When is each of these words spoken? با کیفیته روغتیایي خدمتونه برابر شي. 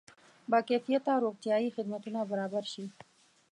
با 0.49 0.59
کیفیته 0.69 1.11
روغتیایي 1.23 1.69
خدمتونه 1.75 2.19
برابر 2.31 2.63
شي. 2.73 2.85